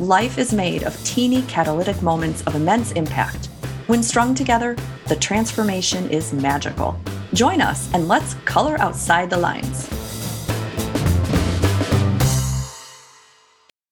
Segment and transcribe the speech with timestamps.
[0.00, 3.46] Life is made of teeny catalytic moments of immense impact.
[3.86, 4.76] When strung together,
[5.08, 7.00] the transformation is magical.
[7.32, 9.88] Join us and let's color outside the lines.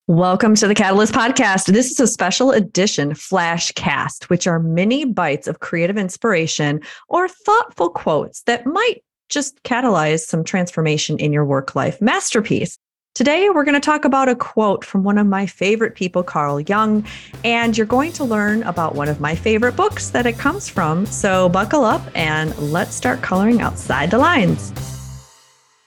[0.06, 1.72] Welcome to the Catalyst Podcast.
[1.72, 7.28] This is a special edition flash cast, which are mini bites of creative inspiration or
[7.28, 12.76] thoughtful quotes that might just catalyze some transformation in your work life masterpiece.
[13.14, 16.58] Today, we're going to talk about a quote from one of my favorite people, Carl
[16.58, 17.06] Jung,
[17.44, 21.06] and you're going to learn about one of my favorite books that it comes from.
[21.06, 24.72] So, buckle up and let's start coloring outside the lines.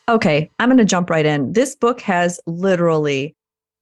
[0.07, 1.51] Okay, I'm going to jump right in.
[1.51, 3.35] This book has literally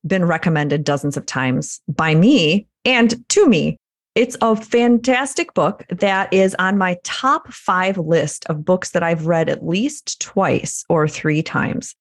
[0.07, 3.77] been recommended dozens of times by me and to me.
[4.15, 9.27] It's a fantastic book that is on my top five list of books that I've
[9.27, 11.93] read at least twice or three times.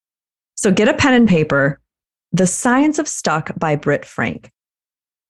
[0.65, 1.79] So get a pen and paper.
[2.33, 4.51] The Science of Stuck by Britt Frank.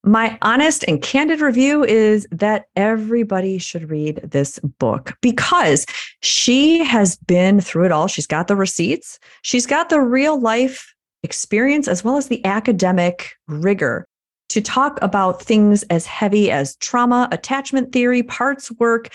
[0.04, 5.86] My honest and candid review is that everybody should read this book because
[6.22, 8.06] she has been through it all.
[8.06, 13.32] She's got the receipts, she's got the real life experience as well as the academic
[13.48, 14.06] rigor
[14.50, 19.10] to talk about things as heavy as trauma, attachment theory, parts work,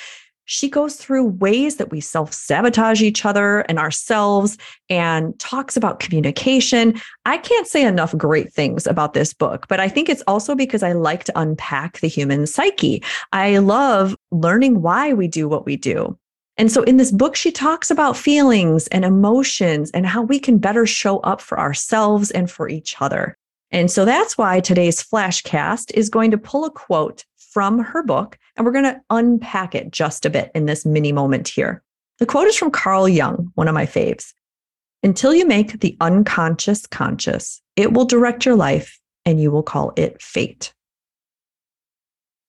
[0.52, 4.58] she goes through ways that we self sabotage each other and ourselves
[4.90, 7.00] and talks about communication.
[7.26, 10.82] I can't say enough great things about this book, but I think it's also because
[10.82, 13.04] I like to unpack the human psyche.
[13.32, 16.18] I love learning why we do what we do.
[16.58, 20.58] And so in this book, she talks about feelings and emotions and how we can
[20.58, 23.38] better show up for ourselves and for each other.
[23.70, 28.38] And so that's why today's flashcast is going to pull a quote from her book,
[28.60, 31.82] and we're going to unpack it just a bit in this mini moment here.
[32.20, 34.34] The quote is from Carl Jung, one of my faves.
[35.02, 39.94] Until you make the unconscious conscious, it will direct your life and you will call
[39.96, 40.74] it fate.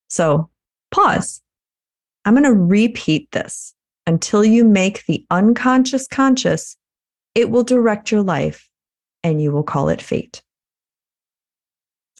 [0.08, 0.50] So
[0.90, 1.40] pause.
[2.24, 3.72] I'm going to repeat this.
[4.04, 6.76] Until you make the unconscious conscious,
[7.36, 8.68] it will direct your life
[9.22, 10.42] and you will call it fate.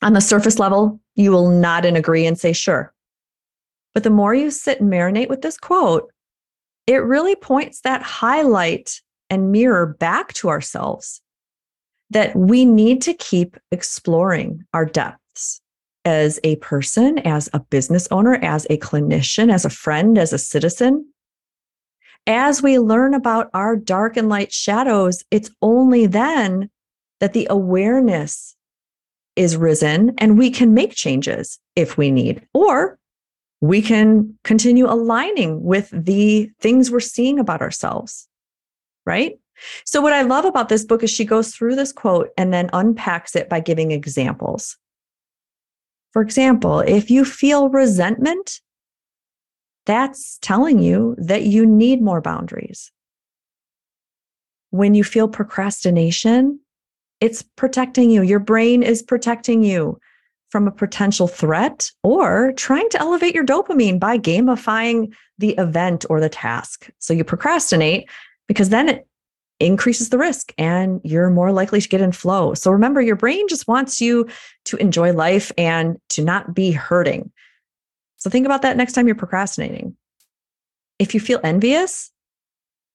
[0.01, 2.95] On the surface level, you will nod and agree and say, sure.
[3.95, 6.13] But the more you sit and marinate with this quote,
[6.87, 11.21] it really points that highlight and mirror back to ourselves
[12.11, 15.61] that we need to keep exploring our depths
[16.05, 20.39] as a person, as a business owner, as a clinician, as a friend, as a
[20.39, 21.07] citizen.
[22.27, 26.71] As we learn about our dark and light shadows, it's only then
[27.21, 28.57] that the awareness
[29.37, 32.99] is risen and we can make changes if we need, or
[33.61, 38.27] we can continue aligning with the things we're seeing about ourselves.
[39.05, 39.39] Right.
[39.85, 42.71] So, what I love about this book is she goes through this quote and then
[42.73, 44.77] unpacks it by giving examples.
[46.13, 48.61] For example, if you feel resentment,
[49.87, 52.91] that's telling you that you need more boundaries.
[54.71, 56.61] When you feel procrastination,
[57.21, 58.23] it's protecting you.
[58.23, 60.01] Your brain is protecting you
[60.51, 66.21] from a potential threat or trying to elevate your dopamine by gamifying the event or
[66.21, 66.91] the task.
[66.99, 68.09] So you procrastinate
[68.49, 69.07] because then it
[69.61, 72.55] increases the risk and you're more likely to get in flow.
[72.55, 74.29] So remember, your brain just wants you
[74.65, 77.31] to enjoy life and to not be hurting.
[78.17, 79.97] So think about that next time you're procrastinating.
[80.99, 82.11] If you feel envious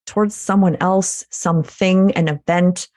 [0.05, 2.89] towards someone else, something, an event,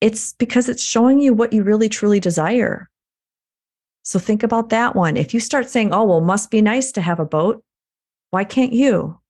[0.00, 2.88] it's because it's showing you what you really truly desire.
[4.08, 5.18] So think about that one.
[5.18, 7.62] If you start saying, oh, well, must be nice to have a boat,
[8.30, 9.20] why can't you?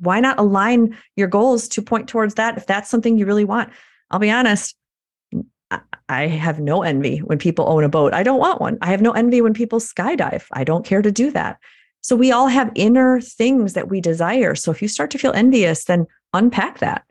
[0.00, 3.70] Why not align your goals to point towards that if that's something you really want?
[4.10, 4.74] I'll be honest,
[6.08, 8.12] I have no envy when people own a boat.
[8.12, 8.76] I don't want one.
[8.82, 10.46] I have no envy when people skydive.
[10.50, 11.58] I don't care to do that.
[12.00, 14.56] So we all have inner things that we desire.
[14.56, 17.04] So if you start to feel envious, then unpack that,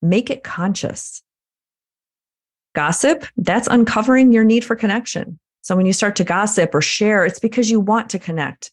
[0.00, 1.22] make it conscious.
[2.74, 5.38] Gossip, that's uncovering your need for connection.
[5.66, 8.70] So when you start to gossip or share, it's because you want to connect.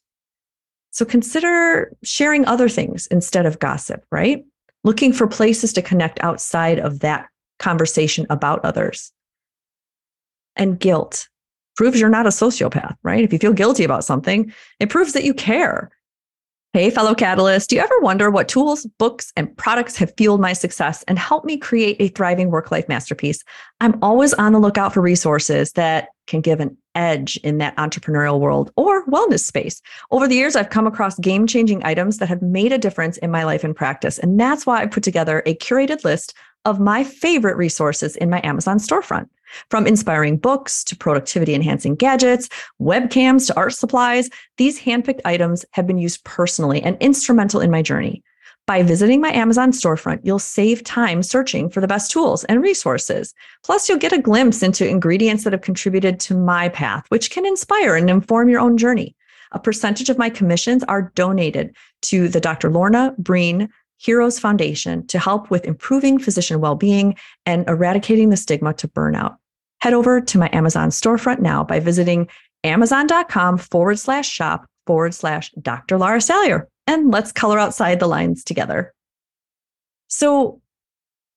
[0.92, 4.46] So consider sharing other things instead of gossip, right?
[4.84, 9.12] Looking for places to connect outside of that conversation about others.
[10.56, 11.30] And guilt.
[11.78, 13.24] proves you're not a sociopath, right?
[13.24, 15.90] If you feel guilty about something, it proves that you care.
[16.74, 20.54] Hey, fellow Catalyst, do you ever wonder what tools, books, and products have fueled my
[20.54, 23.44] success and helped me create a thriving work life masterpiece?
[23.82, 28.40] I'm always on the lookout for resources that can give an edge in that entrepreneurial
[28.40, 29.82] world or wellness space.
[30.12, 33.32] Over the years, I've come across game changing items that have made a difference in
[33.32, 34.20] my life and practice.
[34.20, 36.34] And that's why I put together a curated list
[36.66, 39.28] of my favorite resources in my Amazon storefront.
[39.70, 42.50] From inspiring books to productivity enhancing gadgets,
[42.82, 47.82] webcams to art supplies, these handpicked items have been used personally and instrumental in my
[47.82, 48.24] journey.
[48.66, 53.34] By visiting my Amazon storefront, you'll save time searching for the best tools and resources.
[53.64, 57.46] Plus, you'll get a glimpse into ingredients that have contributed to my path, which can
[57.46, 59.16] inspire and inform your own journey.
[59.52, 62.70] A percentage of my commissions are donated to the Dr.
[62.70, 68.74] Lorna Breen Heroes Foundation to help with improving physician well being and eradicating the stigma
[68.76, 69.38] to burnout
[69.84, 72.30] head over to my Amazon storefront now by visiting
[72.64, 75.98] amazon.com forward slash shop forward slash Dr.
[75.98, 76.70] Lara Salyer.
[76.88, 78.94] And let's color outside the lines together.
[80.08, 80.62] So,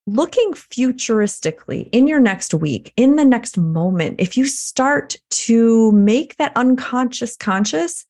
[0.06, 6.37] looking futuristically in your next week, in the next moment, if you start to make
[6.37, 8.06] that unconscious conscious,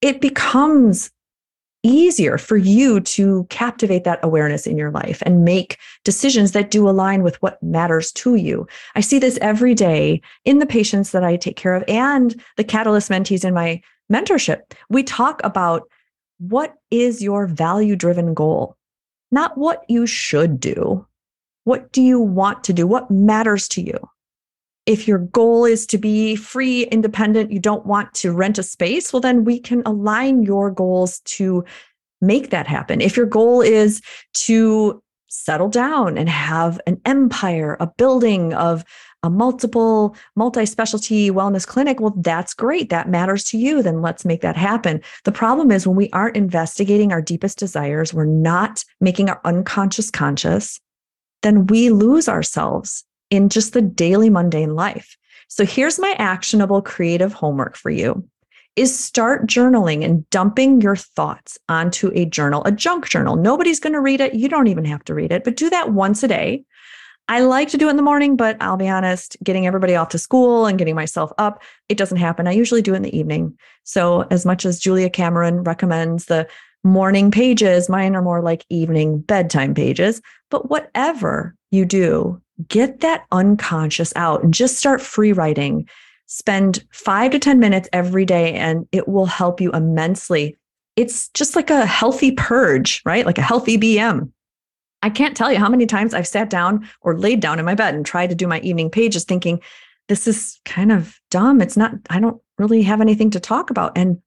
[0.00, 1.10] it becomes
[1.82, 6.88] easier for you to captivate that awareness in your life and make decisions that do
[6.88, 8.66] align with what matters to you.
[8.94, 12.64] I see this every day in the patients that I take care of and the
[12.64, 13.82] catalyst mentees in my
[14.12, 14.60] mentorship.
[14.90, 15.88] We talk about
[16.48, 18.76] what is your value driven goal,
[19.30, 21.06] not what you should do.
[21.64, 22.86] What do you want to do?
[22.86, 23.98] What matters to you?
[24.86, 29.12] if your goal is to be free, independent, you don't want to rent a space,
[29.12, 31.64] well, then we can align your goals to
[32.20, 33.00] make that happen.
[33.00, 34.00] If your goal is
[34.34, 35.01] to
[35.32, 38.84] settle down and have an empire, a building of
[39.22, 42.90] a multiple multi-specialty wellness clinic well that's great.
[42.90, 43.82] That matters to you.
[43.82, 45.00] Then let's make that happen.
[45.24, 50.10] The problem is when we aren't investigating our deepest desires we're not making our unconscious
[50.10, 50.80] conscious
[51.42, 55.16] then we lose ourselves in just the daily mundane life.
[55.48, 58.28] So here's my actionable creative homework for you
[58.76, 63.36] is start journaling and dumping your thoughts onto a journal, a junk journal.
[63.36, 64.34] Nobody's going to read it.
[64.34, 66.64] You don't even have to read it, but do that once a day.
[67.28, 70.08] I like to do it in the morning, but I'll be honest, getting everybody off
[70.10, 72.48] to school and getting myself up, it doesn't happen.
[72.48, 73.56] I usually do it in the evening.
[73.84, 76.48] So, as much as Julia Cameron recommends the
[76.84, 80.20] morning pages, mine are more like evening bedtime pages.
[80.50, 85.88] But whatever you do, get that unconscious out and just start free writing.
[86.34, 90.56] Spend five to 10 minutes every day, and it will help you immensely.
[90.96, 93.26] It's just like a healthy purge, right?
[93.26, 94.32] Like a healthy BM.
[95.02, 97.74] I can't tell you how many times I've sat down or laid down in my
[97.74, 99.60] bed and tried to do my evening pages thinking,
[100.08, 101.60] this is kind of dumb.
[101.60, 103.92] It's not, I don't really have anything to talk about.
[103.98, 104.22] And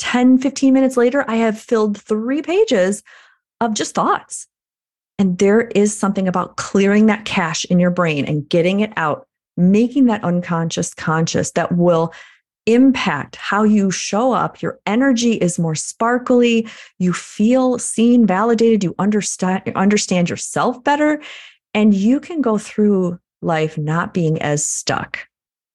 [0.00, 3.02] 10, 15 minutes later, I have filled three pages
[3.62, 4.48] of just thoughts.
[5.18, 9.27] And there is something about clearing that cache in your brain and getting it out,
[9.58, 12.12] making that unconscious conscious that will
[12.66, 14.60] impact how you show up.
[14.60, 16.68] Your energy is more sparkly.
[16.98, 18.84] You feel seen, validated.
[18.84, 21.20] You understand, understand yourself better.
[21.74, 25.18] And you can go through life not being as stuck.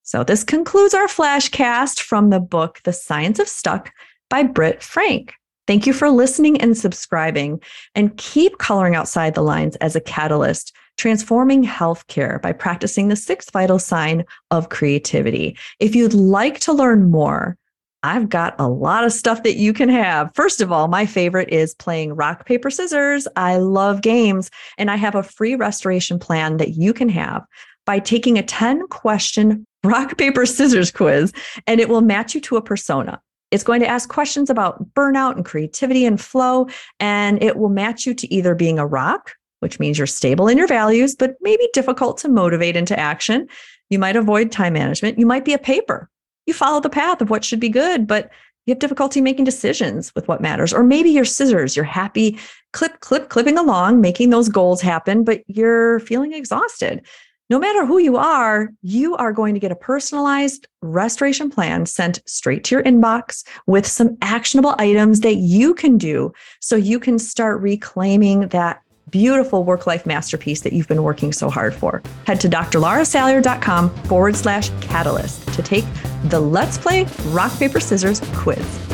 [0.03, 3.91] So, this concludes our flashcast from the book, The Science of Stuck
[4.29, 5.33] by Britt Frank.
[5.65, 7.61] Thank you for listening and subscribing,
[7.95, 13.51] and keep coloring outside the lines as a catalyst, transforming healthcare by practicing the sixth
[13.51, 15.57] vital sign of creativity.
[15.79, 17.57] If you'd like to learn more,
[18.03, 20.29] I've got a lot of stuff that you can have.
[20.35, 23.27] First of all, my favorite is playing rock, paper, scissors.
[23.37, 27.45] I love games, and I have a free restoration plan that you can have
[27.85, 31.31] by taking a 10 question rock, paper, scissors quiz,
[31.65, 33.21] and it will match you to a persona.
[33.51, 36.67] It's going to ask questions about burnout and creativity and flow,
[36.99, 40.57] and it will match you to either being a rock, which means you're stable in
[40.59, 43.47] your values, but maybe difficult to motivate into action.
[43.89, 45.17] You might avoid time management.
[45.17, 46.09] You might be a paper.
[46.45, 48.29] You follow the path of what should be good, but
[48.65, 50.73] you have difficulty making decisions with what matters.
[50.73, 51.75] Or maybe you're scissors.
[51.75, 52.37] You're happy
[52.73, 57.03] clip, clip, clipping along, making those goals happen, but you're feeling exhausted
[57.49, 62.21] no matter who you are, you are going to get a personalized restoration plan sent
[62.25, 67.19] straight to your inbox with some actionable items that you can do so you can
[67.19, 72.01] start reclaiming that beautiful work life masterpiece that you've been working so hard for.
[72.25, 75.85] Head to drlarasalyer.com forward slash catalyst to take
[76.25, 78.92] the Let's Play Rock, Paper, Scissors quiz.